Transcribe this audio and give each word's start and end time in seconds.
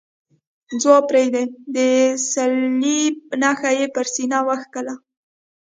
ځواب 0.81 1.03
پرېږدئ، 1.09 1.45
د 1.75 1.77
صلیب 2.31 3.15
نښه 3.41 3.69
یې 3.77 3.85
پر 3.95 4.05
سینه 4.13 4.39
وکښل. 4.47 4.87